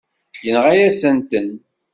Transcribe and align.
Yenɣa-yasent-ten. 0.45 1.49